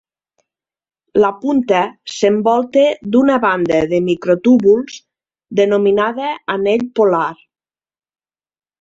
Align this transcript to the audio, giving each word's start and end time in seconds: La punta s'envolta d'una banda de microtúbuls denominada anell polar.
La 1.23 1.29
punta 1.43 1.81
s'envolta 2.13 2.87
d'una 3.17 3.37
banda 3.45 3.83
de 3.93 4.01
microtúbuls 4.09 4.99
denominada 5.63 6.35
anell 6.59 6.93
polar. 7.03 7.33